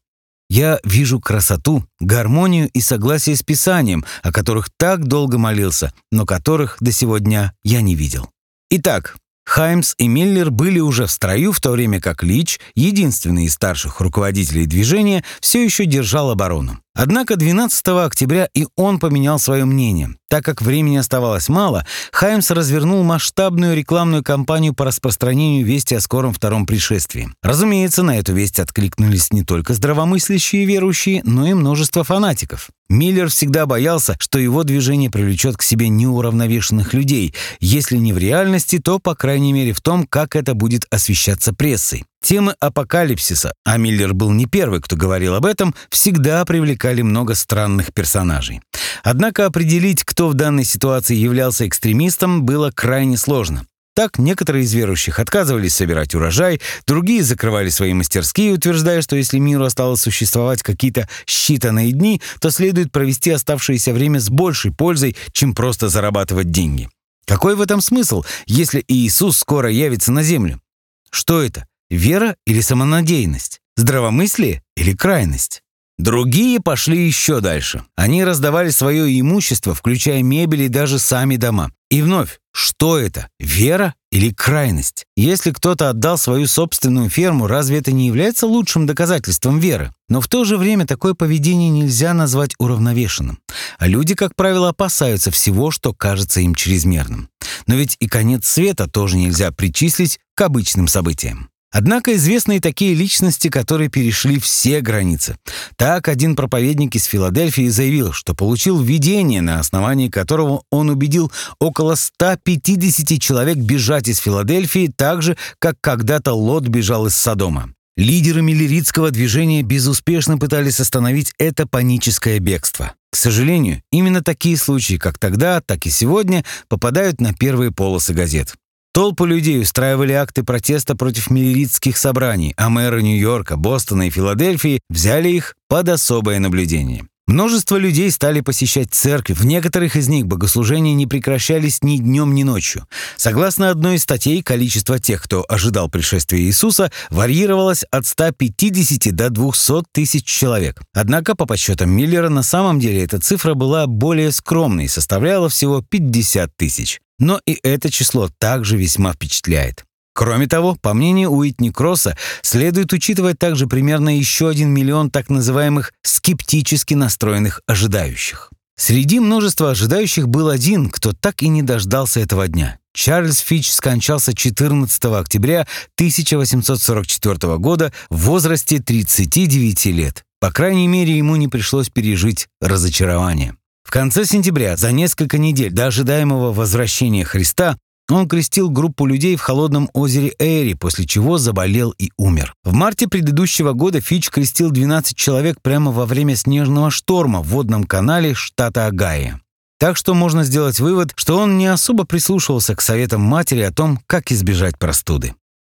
Я 0.49 0.79
вижу 0.83 1.19
красоту, 1.19 1.83
гармонию 1.99 2.69
и 2.69 2.79
согласие 2.79 3.35
с 3.35 3.43
Писанием, 3.43 4.05
о 4.23 4.31
которых 4.31 4.69
так 4.77 5.05
долго 5.05 5.37
молился, 5.37 5.93
но 6.11 6.25
которых 6.25 6.77
до 6.79 6.91
сегодня 6.91 7.53
я 7.63 7.81
не 7.81 7.95
видел. 7.95 8.29
Итак, 8.69 9.17
Хаймс 9.45 9.93
и 9.97 10.07
Миллер 10.07 10.51
были 10.51 10.79
уже 10.79 11.05
в 11.05 11.11
строю, 11.11 11.53
в 11.53 11.61
то 11.61 11.71
время 11.71 12.01
как 12.01 12.21
Лич, 12.21 12.59
единственный 12.75 13.45
из 13.45 13.53
старших 13.53 14.01
руководителей 14.01 14.65
движения, 14.65 15.23
все 15.39 15.63
еще 15.63 15.85
держал 15.85 16.31
оборону. 16.31 16.79
Однако 16.97 17.35
12 17.35 17.87
октября 17.89 18.49
и 18.55 18.65
он 18.75 18.97
поменял 18.97 19.37
свое 19.37 19.65
мнение. 19.65 20.15
Так 20.29 20.43
как 20.43 20.63
времени 20.63 20.97
оставалось 20.97 21.47
мало, 21.47 21.85
Хаймс 22.11 22.49
развернул 22.49 23.03
масштабную 23.03 23.77
рекламную 23.77 24.23
кампанию 24.23 24.73
по 24.73 24.83
распространению 24.83 25.63
вести 25.63 25.93
о 25.93 26.01
скором 26.01 26.33
втором 26.33 26.65
пришествии. 26.65 27.29
Разумеется, 27.43 28.01
на 28.01 28.17
эту 28.17 28.33
весть 28.33 28.59
откликнулись 28.59 29.31
не 29.31 29.43
только 29.43 29.75
здравомыслящие 29.75 30.65
верующие, 30.65 31.21
но 31.23 31.47
и 31.47 31.53
множество 31.53 32.03
фанатиков. 32.03 32.69
Миллер 32.89 33.29
всегда 33.29 33.67
боялся, 33.67 34.15
что 34.19 34.39
его 34.39 34.63
движение 34.63 35.11
привлечет 35.11 35.55
к 35.55 35.61
себе 35.61 35.89
неуравновешенных 35.89 36.93
людей, 36.93 37.35
если 37.59 37.97
не 37.97 38.11
в 38.11 38.17
реальности, 38.17 38.79
то, 38.79 38.97
по 38.97 39.13
крайней 39.13 39.53
мере, 39.53 39.73
в 39.73 39.81
том, 39.81 40.07
как 40.07 40.35
это 40.35 40.55
будет 40.55 40.85
освещаться 40.89 41.53
прессой. 41.53 42.05
Темы 42.21 42.55
апокалипсиса, 42.59 43.53
а 43.63 43.77
Миллер 43.77 44.13
был 44.13 44.31
не 44.31 44.45
первый, 44.47 44.81
кто 44.81 44.95
говорил 44.95 45.35
об 45.35 45.45
этом, 45.45 45.73
всегда 45.89 46.43
привлекали 46.45 47.01
много 47.01 47.35
странных 47.35 47.93
персонажей. 47.93 48.61
Однако 49.03 49.45
определить, 49.45 50.03
кто 50.03 50.27
в 50.27 50.33
данной 50.33 50.65
ситуации 50.65 51.15
являлся 51.15 51.67
экстремистом, 51.67 52.43
было 52.43 52.71
крайне 52.71 53.17
сложно. 53.17 53.65
Так, 53.95 54.19
некоторые 54.19 54.63
из 54.63 54.73
верующих 54.73 55.17
отказывались 55.17 55.75
собирать 55.75 56.13
урожай, 56.13 56.61
другие 56.85 57.23
закрывали 57.23 57.69
свои 57.69 57.93
мастерские, 57.93 58.53
утверждая, 58.53 59.01
что 59.01 59.15
если 59.15 59.39
миру 59.39 59.65
осталось 59.65 60.01
существовать 60.01 60.61
какие-то 60.61 61.09
считанные 61.25 61.89
дни, 61.91 62.21
то 62.39 62.51
следует 62.51 62.91
провести 62.91 63.31
оставшееся 63.31 63.93
время 63.93 64.19
с 64.19 64.29
большей 64.29 64.71
пользой, 64.71 65.15
чем 65.31 65.55
просто 65.55 65.89
зарабатывать 65.89 66.51
деньги. 66.51 66.89
Какой 67.25 67.55
в 67.55 67.61
этом 67.61 67.81
смысл, 67.81 68.23
если 68.45 68.83
Иисус 68.87 69.39
скоро 69.39 69.71
явится 69.71 70.11
на 70.11 70.21
землю? 70.21 70.61
Что 71.09 71.41
это? 71.41 71.65
Вера 71.89 72.35
или 72.45 72.59
самонадеянность? 72.59 73.61
Здравомыслие 73.77 74.61
или 74.75 74.93
крайность? 74.93 75.61
Другие 75.97 76.59
пошли 76.59 77.07
еще 77.07 77.39
дальше. 77.39 77.83
Они 77.95 78.25
раздавали 78.25 78.71
свое 78.71 79.19
имущество, 79.19 79.73
включая 79.73 80.21
мебель 80.21 80.63
и 80.63 80.67
даже 80.67 80.99
сами 80.99 81.37
дома. 81.37 81.71
И 81.89 82.01
вновь, 82.01 82.39
что 82.51 82.97
это? 82.97 83.29
Вера 83.39 83.95
или 84.11 84.33
крайность? 84.33 85.05
Если 85.15 85.51
кто-то 85.51 85.89
отдал 85.89 86.17
свою 86.17 86.45
собственную 86.45 87.09
ферму, 87.09 87.47
разве 87.47 87.77
это 87.77 87.93
не 87.93 88.07
является 88.07 88.47
лучшим 88.47 88.85
доказательством 88.85 89.59
веры? 89.59 89.93
Но 90.09 90.19
в 90.19 90.27
то 90.27 90.43
же 90.43 90.57
время 90.57 90.85
такое 90.85 91.13
поведение 91.13 91.69
нельзя 91.69 92.13
назвать 92.13 92.51
уравновешенным. 92.59 93.39
А 93.79 93.87
люди, 93.87 94.13
как 94.13 94.35
правило, 94.35 94.69
опасаются 94.69 95.31
всего, 95.31 95.71
что 95.71 95.93
кажется 95.93 96.41
им 96.41 96.53
чрезмерным. 96.53 97.29
Но 97.65 97.75
ведь 97.75 97.95
и 97.99 98.07
конец 98.07 98.45
света 98.45 98.87
тоже 98.87 99.15
нельзя 99.17 99.51
причислить 99.51 100.19
к 100.35 100.41
обычным 100.41 100.89
событиям. 100.89 101.49
Однако 101.71 102.15
известны 102.15 102.57
и 102.57 102.59
такие 102.59 102.93
личности, 102.93 103.49
которые 103.49 103.89
перешли 103.89 104.39
все 104.39 104.79
границы. 104.81 105.37
Так, 105.75 106.07
один 106.07 106.35
проповедник 106.35 106.95
из 106.95 107.05
Филадельфии 107.05 107.67
заявил, 107.67 108.13
что 108.13 108.33
получил 108.33 108.81
видение, 108.81 109.41
на 109.41 109.59
основании 109.59 110.07
которого 110.07 110.63
он 110.71 110.89
убедил 110.89 111.31
около 111.59 111.95
150 111.95 113.19
человек 113.21 113.57
бежать 113.57 114.07
из 114.07 114.19
Филадельфии 114.19 114.91
так 114.95 115.21
же, 115.21 115.37
как 115.59 115.75
когда-то 115.81 116.33
Лот 116.33 116.67
бежал 116.67 117.07
из 117.07 117.15
Содома. 117.15 117.73
Лидеры 117.97 118.43
миллеритского 118.43 119.09
движения 119.09 119.63
безуспешно 119.63 120.37
пытались 120.37 120.79
остановить 120.79 121.33
это 121.39 121.65
паническое 121.67 122.39
бегство. 122.39 122.93
К 123.11 123.15
сожалению, 123.15 123.81
именно 123.91 124.21
такие 124.21 124.55
случаи, 124.55 124.97
как 124.97 125.17
тогда, 125.17 125.61
так 125.61 125.85
и 125.85 125.89
сегодня, 125.89 126.45
попадают 126.69 127.19
на 127.19 127.33
первые 127.33 127.71
полосы 127.71 128.13
газет. 128.13 128.53
Толпы 128.97 129.27
людей 129.27 129.61
устраивали 129.61 130.13
акты 130.13 130.41
протеста 130.41 130.95
против 130.95 131.29
миллеритских 131.29 131.97
собраний, 131.97 132.55
а 132.57 132.67
мэры 132.69 133.03
Нью-Йорка, 133.03 133.55
Бостона 133.55 134.07
и 134.07 134.09
Филадельфии 134.09 134.79
взяли 134.89 135.29
их 135.29 135.53
под 135.69 135.89
особое 135.89 136.39
наблюдение. 136.39 137.05
Множество 137.27 137.75
людей 137.75 138.09
стали 138.09 138.41
посещать 138.41 138.91
церкви, 138.91 139.33
в 139.33 139.45
некоторых 139.45 139.95
из 139.97 140.07
них 140.07 140.25
богослужения 140.25 140.95
не 140.95 141.05
прекращались 141.05 141.83
ни 141.83 141.97
днем, 141.97 142.33
ни 142.33 142.41
ночью. 142.41 142.87
Согласно 143.17 143.69
одной 143.69 143.97
из 143.97 144.01
статей, 144.01 144.41
количество 144.41 144.97
тех, 144.97 145.21
кто 145.21 145.45
ожидал 145.47 145.89
пришествия 145.89 146.41
Иисуса, 146.41 146.91
варьировалось 147.11 147.83
от 147.91 148.07
150 148.07 149.13
до 149.15 149.29
200 149.29 149.83
тысяч 149.91 150.25
человек. 150.25 150.81
Однако, 150.95 151.35
по 151.35 151.45
подсчетам 151.45 151.91
Миллера, 151.91 152.29
на 152.29 152.41
самом 152.41 152.79
деле 152.79 153.03
эта 153.03 153.19
цифра 153.19 153.53
была 153.53 153.85
более 153.85 154.31
скромной 154.31 154.85
и 154.85 154.87
составляла 154.87 155.49
всего 155.49 155.83
50 155.83 156.49
тысяч. 156.57 156.99
Но 157.19 157.41
и 157.45 157.57
это 157.63 157.89
число 157.89 158.29
также 158.39 158.77
весьма 158.77 159.13
впечатляет. 159.13 159.83
Кроме 160.13 160.47
того, 160.47 160.75
по 160.75 160.95
мнению 160.95 161.29
Уитни 161.29 161.69
Кросса, 161.69 162.17
следует 162.41 162.91
учитывать 162.91 163.37
также 163.37 163.67
примерно 163.67 164.17
еще 164.17 164.49
один 164.49 164.69
миллион 164.69 165.11
так 165.11 165.29
называемых 165.29 165.93
скептически 166.01 166.95
настроенных 166.95 167.61
ожидающих. 167.67 168.51
Среди 168.79 169.19
множества 169.19 169.71
ожидающих 169.71 170.27
был 170.27 170.49
один, 170.49 170.89
кто 170.89 171.13
так 171.13 171.41
и 171.43 171.47
не 171.47 171.61
дождался 171.61 172.19
этого 172.19 172.47
дня. 172.47 172.79
Чарльз 172.93 173.39
Фич 173.39 173.71
скончался 173.71 174.33
14 174.33 175.05
октября 175.05 175.67
1844 175.97 177.57
года 177.57 177.93
в 178.09 178.17
возрасте 178.21 178.79
39 178.79 179.85
лет. 179.87 180.23
По 180.39 180.51
крайней 180.51 180.87
мере, 180.87 181.15
ему 181.15 181.35
не 181.35 181.47
пришлось 181.47 181.89
пережить 181.89 182.47
разочарование. 182.59 183.55
В 183.87 183.89
конце 183.89 184.25
сентября, 184.25 184.75
за 184.75 184.91
несколько 184.91 185.37
недель 185.37 185.71
до 185.71 185.87
ожидаемого 185.87 186.51
возвращения 186.51 187.23
Христа, 187.23 187.77
он 188.09 188.27
крестил 188.27 188.69
группу 188.69 189.05
людей 189.05 189.37
в 189.37 189.41
холодном 189.41 189.89
озере 189.93 190.35
Эри, 190.39 190.73
после 190.73 191.05
чего 191.05 191.37
заболел 191.37 191.95
и 191.97 192.11
умер. 192.17 192.53
В 192.65 192.73
марте 192.73 193.07
предыдущего 193.07 193.71
года 193.71 194.01
Фич 194.01 194.29
крестил 194.29 194.71
12 194.71 195.15
человек 195.15 195.61
прямо 195.61 195.93
во 195.93 196.05
время 196.05 196.35
снежного 196.35 196.91
шторма 196.91 197.41
в 197.41 197.47
водном 197.47 197.85
канале 197.85 198.33
штата 198.33 198.87
Огайо. 198.87 199.39
Так 199.79 199.95
что 199.95 200.13
можно 200.13 200.43
сделать 200.43 200.81
вывод, 200.81 201.13
что 201.15 201.37
он 201.37 201.57
не 201.57 201.67
особо 201.67 202.03
прислушивался 202.03 202.75
к 202.75 202.81
советам 202.81 203.21
матери 203.21 203.61
о 203.61 203.71
том, 203.71 204.01
как 204.05 204.33
избежать 204.33 204.77
простуды. 204.77 205.33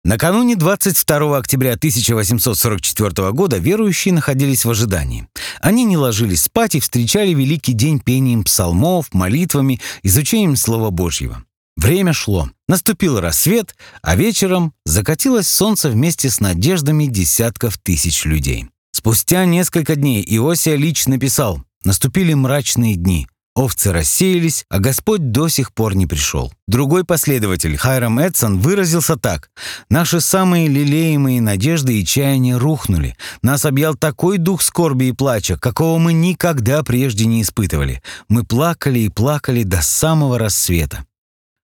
Накануне 0.05 0.55
22 0.55 1.37
октября 1.37 1.73
1844 1.73 3.31
года 3.33 3.57
верующие 3.57 4.13
находились 4.13 4.63
в 4.65 4.69
ожидании. 4.71 5.27
Они 5.61 5.83
не 5.83 5.97
ложились 5.97 6.43
спать 6.43 6.75
и 6.75 6.79
встречали 6.79 7.33
Великий 7.33 7.73
день 7.73 7.99
пением 7.99 8.43
псалмов, 8.43 9.13
молитвами, 9.13 9.79
изучением 10.03 10.55
Слова 10.55 10.89
Божьего. 10.89 11.43
Время 11.75 12.11
шло. 12.13 12.49
Наступил 12.67 13.19
рассвет, 13.19 13.75
а 14.01 14.15
вечером 14.15 14.73
закатилось 14.85 15.47
солнце 15.47 15.89
вместе 15.89 16.29
с 16.29 16.39
надеждами 16.39 17.05
десятков 17.05 17.77
тысяч 17.77 18.25
людей. 18.25 18.67
Спустя 18.91 19.45
несколько 19.45 19.95
дней 19.95 20.21
Иосия 20.27 20.75
лично 20.75 21.13
написал 21.13 21.63
«Наступили 21.85 22.33
мрачные 22.33 22.95
дни, 22.95 23.27
Овцы 23.59 23.91
рассеялись, 23.91 24.63
а 24.69 24.79
Господь 24.79 25.31
до 25.31 25.49
сих 25.49 25.73
пор 25.73 25.93
не 25.93 26.07
пришел. 26.07 26.53
Другой 26.65 27.03
последователь, 27.03 27.75
Хайрам 27.75 28.17
Эдсон, 28.17 28.57
выразился 28.57 29.17
так. 29.17 29.49
«Наши 29.89 30.21
самые 30.21 30.69
лелеемые 30.69 31.41
надежды 31.41 31.99
и 31.99 32.05
чаяния 32.05 32.57
рухнули. 32.57 33.17
Нас 33.41 33.65
объял 33.65 33.95
такой 33.95 34.37
дух 34.37 34.61
скорби 34.61 35.09
и 35.09 35.11
плача, 35.11 35.57
какого 35.57 35.97
мы 35.97 36.13
никогда 36.13 36.83
прежде 36.83 37.25
не 37.25 37.41
испытывали. 37.41 38.01
Мы 38.29 38.45
плакали 38.45 38.99
и 38.99 39.09
плакали 39.09 39.63
до 39.63 39.81
самого 39.81 40.39
рассвета. 40.39 41.03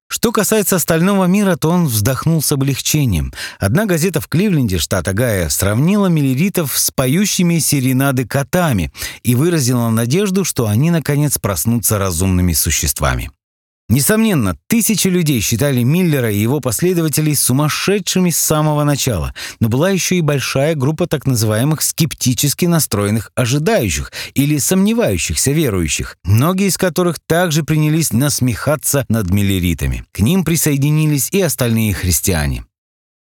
Что 0.07 0.31
касается 0.31 0.75
остального 0.75 1.25
мира, 1.25 1.55
то 1.55 1.69
он 1.69 1.85
вздохнул 1.85 2.41
с 2.41 2.51
облегчением. 2.51 3.33
Одна 3.59 3.85
газета 3.85 4.21
в 4.21 4.27
Кливленде, 4.27 4.77
штат 4.77 5.07
Огайо, 5.07 5.49
сравнила 5.49 6.07
миллеритов 6.07 6.77
с 6.77 6.91
поющими 6.91 7.59
серенады 7.59 8.27
котами 8.27 8.91
и 9.23 9.35
выразила 9.35 9.89
надежду, 9.89 10.43
что 10.43 10.67
они, 10.67 10.91
наконец, 10.91 11.37
проснутся 11.37 11.97
разумными 11.97 12.53
существами. 12.53 13.31
Несомненно, 13.87 14.57
тысячи 14.67 15.07
людей 15.07 15.41
считали 15.41 15.83
Миллера 15.83 16.31
и 16.31 16.39
его 16.39 16.59
последователей 16.59 17.35
сумасшедшими 17.35 18.31
с 18.31 18.37
самого 18.37 18.83
начала, 18.83 19.35
но 19.59 19.69
была 19.69 19.91
еще 19.91 20.15
и 20.15 20.21
большая 20.21 20.73
группа 20.73 21.05
так 21.05 21.27
называемых 21.27 21.83
скептически 21.83 22.65
настроенных 22.65 23.31
ожидающих 23.35 24.11
или 24.33 24.57
сомневающихся 24.57 25.51
верующих, 25.51 26.17
многие 26.23 26.67
из 26.67 26.77
которых 26.77 27.19
также 27.19 27.63
принялись 27.63 28.11
насмехаться 28.11 29.05
над 29.07 29.29
миллеритами. 29.29 30.03
К 30.11 30.19
ним 30.19 30.43
присоединились 30.43 31.29
и 31.31 31.39
остальные 31.41 31.93
христиане. 31.93 32.65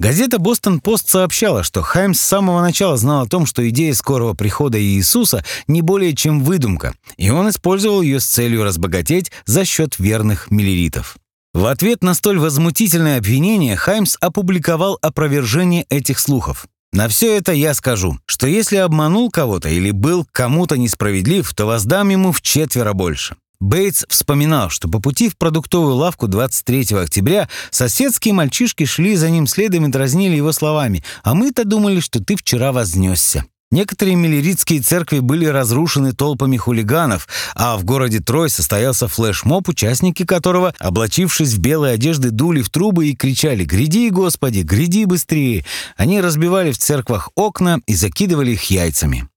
Газета 0.00 0.38
«Бостон-Пост» 0.38 1.08
сообщала, 1.08 1.62
что 1.62 1.80
Хайм 1.80 2.14
с 2.14 2.20
самого 2.20 2.60
начала 2.60 2.96
знал 2.96 3.22
о 3.22 3.28
том, 3.28 3.46
что 3.46 3.66
идея 3.68 3.94
скорого 3.94 4.34
прихода 4.34 4.80
Иисуса 4.82 5.44
не 5.68 5.82
более 5.82 6.14
чем 6.14 6.42
выдумка, 6.42 6.94
и 7.16 7.30
он 7.30 7.48
использовал 7.48 8.02
ее 8.02 8.18
с 8.18 8.26
целью 8.26 8.64
разбогатеть 8.64 9.30
за 9.46 9.64
счет 9.64 9.98
верных 9.98 10.50
миллеритов. 10.50 11.16
В 11.54 11.66
ответ 11.66 12.02
на 12.02 12.14
столь 12.14 12.40
возмутительное 12.40 13.18
обвинение 13.18 13.76
Хаймс 13.76 14.16
опубликовал 14.20 14.98
опровержение 15.00 15.86
этих 15.88 16.18
слухов. 16.18 16.66
На 16.92 17.08
все 17.08 17.36
это 17.36 17.52
я 17.52 17.74
скажу, 17.74 18.18
что 18.26 18.48
если 18.48 18.76
обманул 18.76 19.30
кого-то 19.30 19.68
или 19.68 19.92
был 19.92 20.26
кому-то 20.32 20.76
несправедлив, 20.76 21.52
то 21.54 21.66
воздам 21.66 22.08
ему 22.08 22.32
в 22.32 22.42
четверо 22.42 22.92
больше. 22.92 23.36
Бейтс 23.60 24.04
вспоминал, 24.08 24.70
что 24.70 24.88
по 24.88 25.00
пути 25.00 25.28
в 25.28 25.36
продуктовую 25.36 25.94
лавку 25.94 26.28
23 26.28 26.96
октября 26.98 27.48
соседские 27.70 28.34
мальчишки 28.34 28.84
шли 28.84 29.16
за 29.16 29.30
ним 29.30 29.46
следом 29.46 29.86
и 29.86 29.90
дразнили 29.90 30.36
его 30.36 30.52
словами 30.52 31.02
«А 31.22 31.34
мы-то 31.34 31.64
думали, 31.64 32.00
что 32.00 32.22
ты 32.22 32.36
вчера 32.36 32.72
вознесся». 32.72 33.44
Некоторые 33.74 34.14
миллеритские 34.14 34.80
церкви 34.80 35.18
были 35.18 35.46
разрушены 35.46 36.12
толпами 36.12 36.56
хулиганов, 36.56 37.26
а 37.56 37.76
в 37.76 37.82
городе 37.82 38.20
Трой 38.20 38.48
состоялся 38.48 39.08
флешмоб, 39.08 39.68
участники 39.68 40.24
которого, 40.24 40.74
облачившись 40.78 41.54
в 41.54 41.58
белые 41.58 41.94
одежды, 41.94 42.30
дули 42.30 42.62
в 42.62 42.70
трубы 42.70 43.08
и 43.08 43.16
кричали 43.16 43.64
«Гряди, 43.64 44.10
Господи, 44.10 44.60
гряди 44.60 45.06
быстрее!». 45.06 45.64
Они 45.96 46.20
разбивали 46.20 46.70
в 46.70 46.78
церквах 46.78 47.30
окна 47.34 47.80
и 47.86 47.96
закидывали 47.96 48.52
их 48.52 48.62
яйцами. 48.70 49.28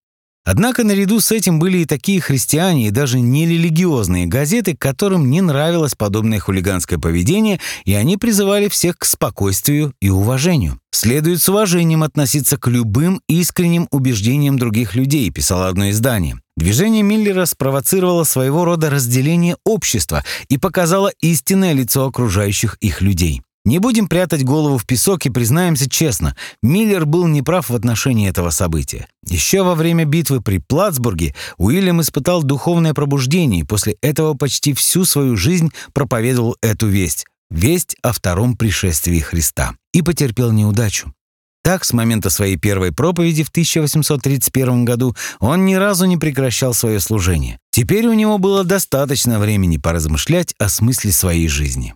Однако 0.50 0.86
наряду 0.86 1.20
с 1.20 1.34
этим 1.34 1.60
были 1.60 1.80
и 1.80 1.86
такие 1.86 2.22
христиане, 2.22 2.88
и 2.88 2.92
даже 2.92 3.20
нерелигиозные 3.20 4.28
газеты, 4.28 4.78
которым 4.78 5.30
не 5.30 5.42
нравилось 5.42 5.94
подобное 5.94 6.40
хулиганское 6.40 6.98
поведение, 6.98 7.60
и 7.84 7.94
они 7.94 8.16
призывали 8.16 8.70
всех 8.70 8.98
к 8.98 9.04
спокойствию 9.04 9.94
и 10.00 10.10
уважению. 10.10 10.80
«Следует 10.90 11.42
с 11.42 11.50
уважением 11.50 12.02
относиться 12.02 12.58
к 12.58 12.70
любым 12.70 13.20
искренним 13.28 13.90
убеждениям 13.92 14.58
других 14.58 14.96
людей», 14.96 15.30
писало 15.32 15.68
одно 15.68 15.90
издание. 15.90 16.40
Движение 16.56 17.04
Миллера 17.04 17.46
спровоцировало 17.46 18.24
своего 18.24 18.64
рода 18.64 18.90
разделение 18.90 19.58
общества 19.66 20.24
и 20.48 20.58
показало 20.58 21.12
истинное 21.20 21.74
лицо 21.74 22.06
окружающих 22.06 22.78
их 22.80 23.02
людей. 23.02 23.42
Не 23.68 23.80
будем 23.80 24.08
прятать 24.08 24.46
голову 24.46 24.78
в 24.78 24.86
песок 24.86 25.26
и 25.26 25.30
признаемся 25.30 25.90
честно, 25.90 26.38
Миллер 26.64 27.06
был 27.06 27.28
неправ 27.28 27.70
в 27.70 27.76
отношении 27.76 28.30
этого 28.30 28.50
события. 28.50 29.10
Еще 29.26 29.62
во 29.62 29.76
время 29.76 30.06
битвы 30.06 30.40
при 30.40 30.60
Плацбурге 30.60 31.36
Уильям 31.58 32.00
испытал 32.00 32.44
духовное 32.44 32.94
пробуждение 32.94 33.60
и 33.60 33.66
после 33.66 33.98
этого 34.02 34.36
почти 34.36 34.72
всю 34.72 35.04
свою 35.04 35.36
жизнь 35.36 35.74
проповедовал 35.92 36.56
эту 36.62 36.88
весть– 36.88 37.26
весть 37.50 37.98
о 38.02 38.14
втором 38.14 38.56
пришествии 38.56 39.20
Христа. 39.20 39.74
И 39.92 40.02
потерпел 40.02 40.54
неудачу. 40.54 41.14
Так, 41.62 41.84
с 41.84 41.92
момента 41.92 42.30
своей 42.30 42.56
первой 42.56 42.94
проповеди 42.94 43.44
в 43.44 43.50
1831 43.50 44.86
году 44.86 45.14
он 45.42 45.66
ни 45.66 45.74
разу 45.74 46.06
не 46.06 46.16
прекращал 46.16 46.74
свое 46.74 47.02
служение. 47.02 47.60
Теперь 47.72 48.08
у 48.08 48.14
него 48.14 48.38
было 48.38 48.64
достаточно 48.64 49.40
времени 49.40 49.76
поразмышлять 49.76 50.56
о 50.58 50.70
смысле 50.70 51.12
своей 51.12 51.50
жизни. 51.50 51.96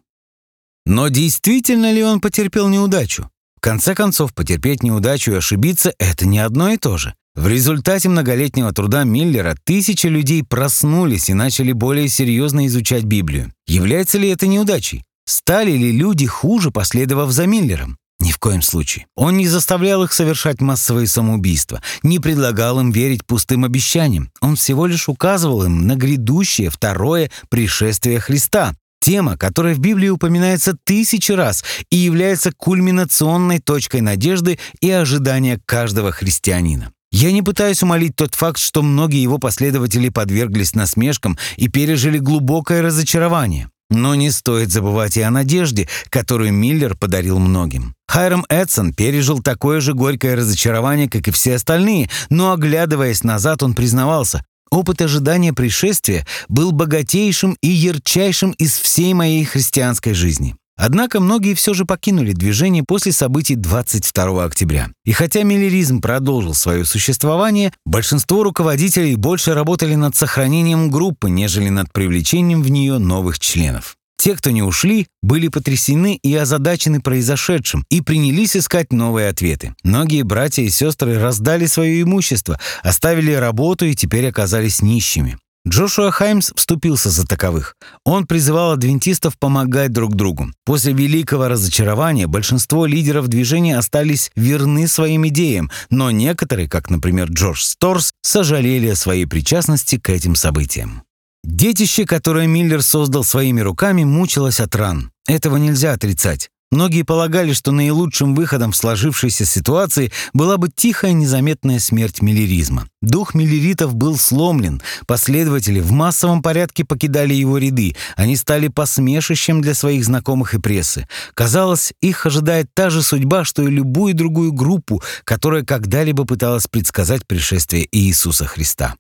Но 0.86 1.08
действительно 1.10 1.92
ли 1.92 2.04
он 2.04 2.20
потерпел 2.22 2.68
неудачу? 2.68 3.30
В 3.58 3.62
конце 3.62 3.94
концов, 3.94 4.34
потерпеть 4.34 4.82
неудачу 4.82 5.32
и 5.32 5.36
ошибиться– 5.36 5.94
это 6.00 6.28
не 6.28 6.40
одно 6.40 6.70
и 6.70 6.78
то 6.78 6.98
же. 6.98 7.14
В 7.36 7.48
результате 7.48 8.10
многолетнего 8.10 8.74
труда 8.74 9.04
Миллера 9.04 9.56
тысячи 9.64 10.08
людей 10.08 10.44
проснулись 10.44 11.30
и 11.30 11.34
начали 11.34 11.72
более 11.72 12.10
серьезно 12.10 12.68
изучать 12.68 13.04
Библию. 13.04 13.54
Является 13.68 14.18
ли 14.18 14.30
это 14.30 14.48
неудачей? 14.48 15.06
Стали 15.26 15.72
ли 15.72 15.92
люди 15.92 16.26
хуже, 16.26 16.72
последовав 16.72 17.32
за 17.32 17.46
Миллером? 17.46 17.98
Ни 18.20 18.32
в 18.32 18.38
коем 18.38 18.62
случае. 18.62 19.08
Он 19.16 19.38
не 19.38 19.48
заставлял 19.48 20.04
их 20.04 20.14
совершать 20.14 20.62
массовые 20.62 21.08
самоубийства, 21.08 21.82
не 22.04 22.20
предлагал 22.20 22.80
им 22.80 22.92
верить 22.92 23.26
пустым 23.26 23.66
обещаниям. 23.66 24.30
Он 24.42 24.56
всего 24.56 24.86
лишь 24.86 25.10
указывал 25.10 25.64
им 25.64 25.88
на 25.88 25.96
грядущее 25.96 26.70
второе 26.70 27.32
пришествие 27.50 28.20
Христа, 28.20 28.76
Тема, 29.02 29.36
которая 29.36 29.74
в 29.74 29.80
Библии 29.80 30.10
упоминается 30.10 30.78
тысячи 30.84 31.32
раз 31.32 31.66
и 31.90 31.98
является 31.98 32.52
кульминационной 32.52 33.60
точкой 33.60 34.02
надежды 34.02 34.60
и 34.80 34.92
ожидания 34.92 35.60
каждого 35.66 36.12
христианина. 36.12 36.92
Я 37.12 37.32
не 37.32 37.42
пытаюсь 37.42 37.84
умолить 37.84 38.16
тот 38.16 38.36
факт, 38.36 38.60
что 38.60 38.84
многие 38.84 39.22
его 39.22 39.40
последователи 39.40 40.10
подверглись 40.10 40.76
насмешкам 40.76 41.38
и 41.58 41.68
пережили 41.68 42.20
глубокое 42.20 42.82
разочарование. 42.82 43.70
Но 43.90 44.16
не 44.16 44.32
стоит 44.32 44.72
забывать 44.72 45.18
и 45.18 45.22
о 45.22 45.32
надежде, 45.32 45.90
которую 46.10 46.54
Миллер 46.54 46.96
подарил 46.96 47.40
многим. 47.40 47.94
Хайрам 48.08 48.46
Эдсон 48.50 48.94
пережил 48.94 49.40
такое 49.40 49.82
же 49.82 49.94
горькое 49.94 50.36
разочарование, 50.36 51.10
как 51.10 51.28
и 51.28 51.32
все 51.32 51.56
остальные, 51.56 52.10
но, 52.30 52.54
оглядываясь 52.54 53.26
назад, 53.26 53.64
он 53.64 53.74
признавался, 53.74 54.46
Опыт 54.72 55.02
ожидания 55.02 55.52
пришествия 55.52 56.26
был 56.48 56.72
богатейшим 56.72 57.58
и 57.62 57.68
ярчайшим 57.68 58.52
из 58.52 58.78
всей 58.78 59.14
моей 59.14 59.44
христианской 59.44 60.14
жизни. 60.14 60.56
Однако 60.78 61.20
многие 61.20 61.54
все 61.54 61.76
же 61.76 61.86
покинули 61.86 62.32
движение 62.32 62.84
после 62.84 63.12
событий 63.12 63.56
22 63.56 64.44
октября. 64.44 64.90
И 65.06 65.12
хотя 65.12 65.44
миллеризм 65.44 66.02
продолжил 66.02 66.56
свое 66.56 66.86
существование, 66.86 67.72
большинство 67.86 68.44
руководителей 68.44 69.16
больше 69.16 69.54
работали 69.54 69.94
над 69.94 70.16
сохранением 70.16 70.90
группы, 70.90 71.30
нежели 71.30 71.70
над 71.70 71.94
привлечением 71.94 72.64
в 72.64 72.72
нее 72.72 72.98
новых 72.98 73.38
членов. 73.38 73.98
Те, 74.22 74.36
кто 74.36 74.52
не 74.52 74.62
ушли, 74.62 75.08
были 75.24 75.48
потрясены 75.48 76.14
и 76.22 76.36
озадачены 76.36 77.02
произошедшим 77.02 77.84
и 77.90 78.02
принялись 78.02 78.56
искать 78.56 78.94
новые 78.94 79.30
ответы. 79.30 79.74
Многие 79.84 80.22
братья 80.22 80.62
и 80.62 80.70
сестры 80.70 81.18
раздали 81.18 81.66
свое 81.66 82.04
имущество, 82.04 82.60
оставили 82.84 83.32
работу 83.32 83.86
и 83.86 83.96
теперь 83.96 84.28
оказались 84.28 84.84
нищими. 84.84 85.40
Джошуа 85.68 86.12
Хаймс 86.12 86.52
вступился 86.56 87.10
за 87.10 87.26
таковых. 87.26 87.76
Он 88.06 88.28
призывал 88.28 88.74
адвентистов 88.74 89.40
помогать 89.40 89.92
друг 89.92 90.14
другу. 90.14 90.52
После 90.66 90.94
великого 90.94 91.48
разочарования 91.48 92.28
большинство 92.28 92.86
лидеров 92.86 93.28
движения 93.28 93.76
остались 93.76 94.30
верны 94.36 94.88
своим 94.88 95.28
идеям, 95.30 95.72
но 95.90 96.12
некоторые, 96.12 96.70
как, 96.70 96.92
например, 96.92 97.32
Джордж 97.32 97.64
Сторс, 97.64 98.12
сожалели 98.22 98.90
о 98.90 98.96
своей 98.96 99.26
причастности 99.26 99.98
к 99.98 100.12
этим 100.12 100.36
событиям. 100.36 101.02
Детище, 101.44 102.06
которое 102.06 102.48
Миллер 102.48 102.82
создал 102.82 103.24
своими 103.24 103.62
руками, 103.62 104.04
мучилось 104.04 104.60
от 104.60 104.76
ран. 104.76 105.12
Этого 105.28 105.58
нельзя 105.58 105.94
отрицать. 105.94 106.50
Многие 106.72 107.04
полагали, 107.04 107.52
что 107.52 107.74
наилучшим 107.74 108.34
выходом 108.34 108.72
в 108.72 108.78
сложившейся 108.78 109.46
ситуации 109.46 110.10
была 110.34 110.56
бы 110.56 110.70
тихая 110.74 111.12
незаметная 111.12 111.80
смерть 111.80 112.22
миллеризма. 112.22 112.88
Дух 113.02 113.34
миллеритов 113.34 113.94
был 113.94 114.18
сломлен, 114.18 114.82
последователи 115.06 115.82
в 115.82 115.92
массовом 115.92 116.42
порядке 116.42 116.86
покидали 116.86 117.34
его 117.34 117.58
ряды, 117.58 117.98
они 118.16 118.38
стали 118.38 118.70
посмешищем 118.70 119.62
для 119.62 119.74
своих 119.74 120.06
знакомых 120.06 120.54
и 120.54 120.60
прессы. 120.60 121.10
Казалось, 121.34 121.94
их 122.00 122.26
ожидает 122.26 122.68
та 122.74 122.90
же 122.90 123.04
судьба, 123.04 123.44
что 123.44 123.64
и 123.64 123.70
любую 123.70 124.14
другую 124.14 124.54
группу, 124.54 125.04
которая 125.26 125.66
когда-либо 125.66 126.24
пыталась 126.24 126.68
предсказать 126.68 127.28
пришествие 127.28 127.86
Иисуса 127.92 128.46
Христа. 128.46 128.96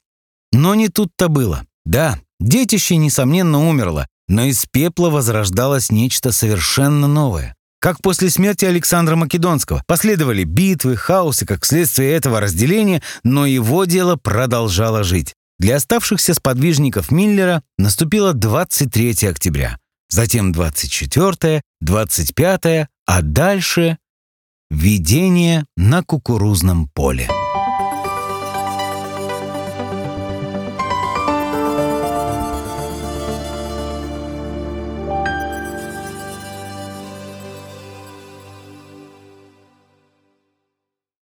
Но 0.52 0.76
не 0.76 0.90
тут-то 0.90 1.30
было. 1.30 1.66
Да, 1.86 2.20
детище, 2.42 2.98
несомненно, 2.98 3.68
умерло, 3.68 4.08
но 4.28 4.44
из 4.44 4.66
пепла 4.66 5.10
возрождалось 5.10 5.92
нечто 5.92 6.32
совершенно 6.32 7.08
новое. 7.08 7.56
Как 7.80 8.00
после 8.02 8.30
смерти 8.30 8.66
Александра 8.66 9.16
Македонского. 9.16 9.84
Последовали 9.88 10.44
битвы, 10.44 10.96
хаос 10.96 11.42
и 11.42 11.46
как 11.46 11.66
следствие 11.66 12.14
этого 12.14 12.40
разделения, 12.40 13.02
но 13.24 13.48
его 13.48 13.86
дело 13.86 14.18
продолжало 14.18 15.04
жить. 15.04 15.34
Для 15.58 15.78
оставшихся 15.78 16.34
сподвижников 16.34 17.12
Миллера 17.12 17.64
наступило 17.78 18.34
23 18.34 19.28
октября, 19.28 19.78
затем 20.10 20.52
24, 20.52 21.62
25, 21.82 22.88
а 23.08 23.22
дальше— 23.22 23.98
видение 24.70 25.66
на 25.76 26.04
кукурузном 26.04 26.88
поле. 26.88 27.28